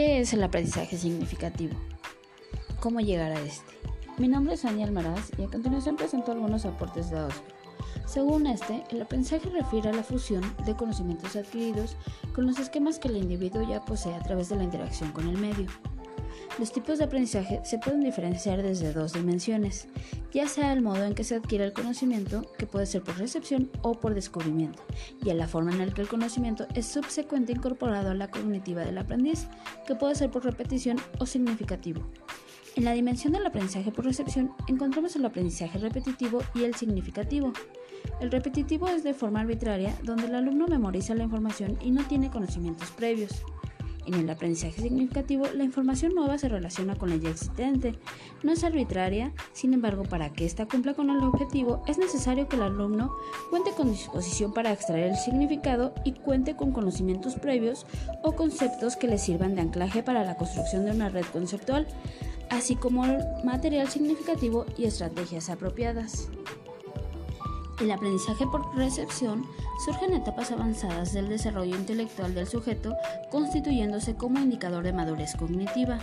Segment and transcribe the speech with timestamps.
[0.00, 1.74] ¿Qué es el aprendizaje significativo?
[2.80, 3.70] ¿Cómo llegar a este?
[4.16, 7.54] Mi nombre es Ania Almaraz y a continuación presento algunos aportes de Oscar.
[8.06, 11.98] Según este, el aprendizaje refiere a la fusión de conocimientos adquiridos
[12.34, 15.36] con los esquemas que el individuo ya posee a través de la interacción con el
[15.36, 15.66] medio.
[16.58, 19.88] Los tipos de aprendizaje se pueden diferenciar desde dos dimensiones,
[20.32, 23.70] ya sea el modo en que se adquiere el conocimiento, que puede ser por recepción
[23.82, 24.82] o por descubrimiento,
[25.24, 28.82] y a la forma en la que el conocimiento es subsecuente incorporado a la cognitiva
[28.82, 29.46] del aprendiz,
[29.86, 32.02] que puede ser por repetición o significativo.
[32.76, 37.52] En la dimensión del aprendizaje por recepción encontramos el aprendizaje repetitivo y el significativo.
[38.20, 42.30] El repetitivo es de forma arbitraria, donde el alumno memoriza la información y no tiene
[42.30, 43.42] conocimientos previos.
[44.06, 47.98] En el aprendizaje significativo, la información nueva se relaciona con la ya existente.
[48.42, 52.56] No es arbitraria, sin embargo, para que ésta cumpla con el objetivo, es necesario que
[52.56, 53.12] el alumno
[53.50, 57.86] cuente con disposición para extraer el significado y cuente con conocimientos previos
[58.22, 61.86] o conceptos que le sirvan de anclaje para la construcción de una red conceptual,
[62.48, 63.04] así como
[63.44, 66.28] material significativo y estrategias apropiadas.
[67.80, 69.46] El aprendizaje por recepción
[69.84, 72.94] surge en etapas avanzadas del desarrollo intelectual del sujeto,
[73.30, 75.98] constituyéndose como indicador de madurez cognitiva.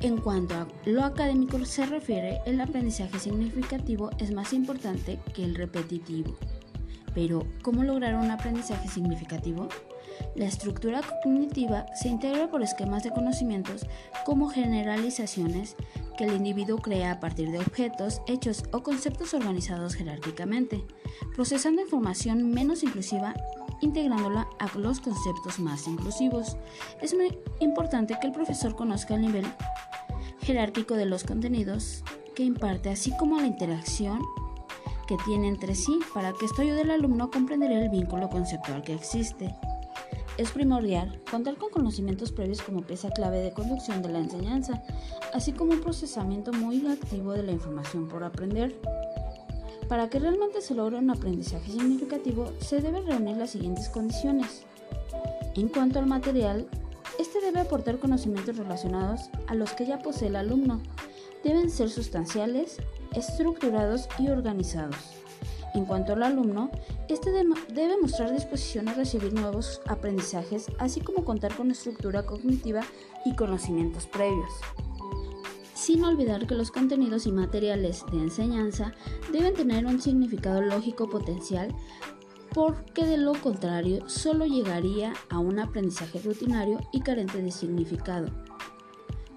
[0.00, 5.54] En cuanto a lo académico se refiere, el aprendizaje significativo es más importante que el
[5.54, 6.38] repetitivo.
[7.14, 9.68] Pero, ¿cómo lograr un aprendizaje significativo?
[10.34, 13.86] La estructura cognitiva se integra por esquemas de conocimientos
[14.24, 15.76] como generalizaciones
[16.20, 20.84] que el individuo crea a partir de objetos, hechos o conceptos organizados jerárquicamente,
[21.34, 23.32] procesando información menos inclusiva
[23.80, 26.58] integrándola a los conceptos más inclusivos.
[27.00, 29.46] Es muy importante que el profesor conozca el nivel
[30.42, 34.20] jerárquico de los contenidos que imparte, así como la interacción
[35.08, 38.82] que tiene entre sí, para que esto ayude al alumno a comprender el vínculo conceptual
[38.82, 39.54] que existe.
[40.40, 44.82] Es primordial contar con conocimientos previos como pieza clave de conducción de la enseñanza,
[45.34, 48.74] así como un procesamiento muy activo de la información por aprender.
[49.86, 54.62] Para que realmente se logre un aprendizaje significativo, se deben reunir las siguientes condiciones.
[55.56, 56.66] En cuanto al material,
[57.18, 60.80] este debe aportar conocimientos relacionados a los que ya posee el alumno.
[61.44, 62.78] Deben ser sustanciales,
[63.14, 65.20] estructurados y organizados.
[65.74, 66.70] En cuanto al alumno,
[67.08, 72.82] este debe mostrar disposición a recibir nuevos aprendizajes, así como contar con estructura cognitiva
[73.24, 74.50] y conocimientos previos.
[75.74, 78.92] Sin olvidar que los contenidos y materiales de enseñanza
[79.32, 81.74] deben tener un significado lógico potencial,
[82.52, 88.28] porque de lo contrario solo llegaría a un aprendizaje rutinario y carente de significado.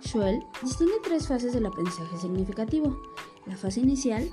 [0.01, 3.01] Schwell distingue tres fases del aprendizaje significativo.
[3.45, 4.29] La fase inicial,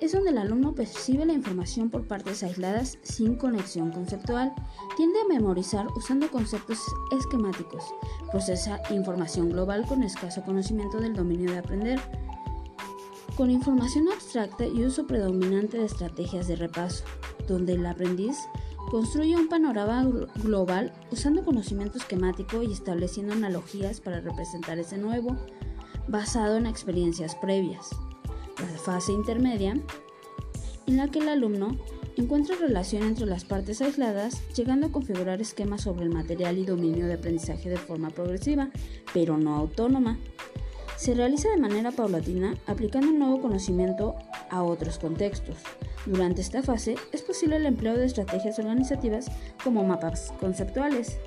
[0.00, 4.52] es donde el alumno percibe la información por partes aisladas sin conexión conceptual,
[4.96, 6.78] tiende a memorizar usando conceptos
[7.16, 7.84] esquemáticos,
[8.30, 12.00] procesa información global con escaso conocimiento del dominio de aprender,
[13.36, 17.04] con información abstracta y uso predominante de estrategias de repaso,
[17.46, 18.36] donde el aprendiz
[18.90, 20.04] construye un panorama
[20.36, 25.36] global usando conocimiento esquemático y estableciendo analogías para representar ese nuevo,
[26.08, 27.90] basado en experiencias previas
[28.60, 29.78] la fase intermedia,
[30.86, 31.76] en la que el alumno
[32.16, 37.06] encuentra relación entre las partes aisladas, llegando a configurar esquemas sobre el material y dominio
[37.06, 38.70] de aprendizaje de forma progresiva,
[39.14, 40.18] pero no autónoma.
[40.96, 44.16] Se realiza de manera paulatina, aplicando un nuevo conocimiento
[44.50, 45.58] a otros contextos.
[46.06, 49.30] Durante esta fase es posible el empleo de estrategias organizativas
[49.62, 51.18] como mapas conceptuales.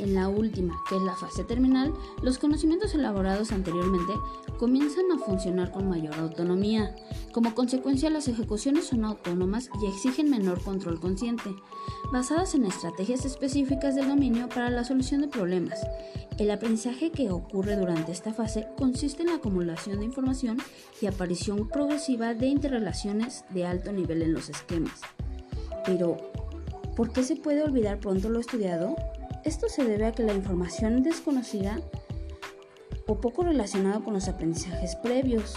[0.00, 4.14] En la última, que es la fase terminal, los conocimientos elaborados anteriormente
[4.58, 6.96] comienzan a funcionar con mayor autonomía.
[7.32, 11.54] Como consecuencia, las ejecuciones son autónomas y exigen menor control consciente,
[12.10, 15.78] basadas en estrategias específicas del dominio para la solución de problemas.
[16.38, 20.56] El aprendizaje que ocurre durante esta fase consiste en la acumulación de información
[21.02, 25.02] y aparición progresiva de interrelaciones de alto nivel en los esquemas.
[25.84, 26.16] Pero,
[26.96, 28.96] ¿por qué se puede olvidar pronto lo estudiado?
[29.44, 31.80] Esto se debe a que la información desconocida
[33.06, 35.54] o poco relacionada con los aprendizajes previos.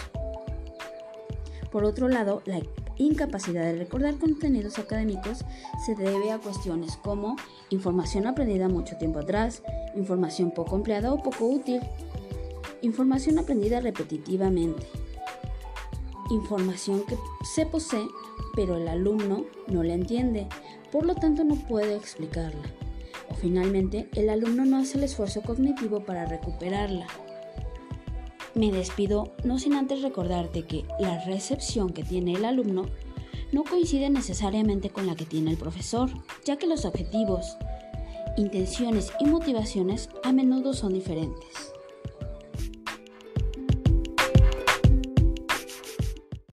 [1.70, 2.62] Por otro lado, la
[2.98, 5.44] incapacidad de recordar contenidos académicos
[5.86, 7.36] se debe a cuestiones como
[7.72, 9.64] información aprendida mucho tiempo atrás,
[9.96, 11.82] información poco empleada o poco útil,
[12.82, 14.88] información aprendida repetitivamente,
[16.30, 18.08] información que se posee
[18.56, 20.48] pero el alumno no la entiende,
[20.92, 22.62] por lo tanto no puede explicarla
[23.44, 27.08] finalmente el alumno no hace el esfuerzo cognitivo para recuperarla.
[28.56, 32.86] Me despido no sin antes recordarte que la recepción que tiene el alumno
[33.52, 36.10] no coincide necesariamente con la que tiene el profesor,
[36.46, 37.58] ya que los objetivos
[38.38, 41.73] intenciones y motivaciones a menudo son diferentes.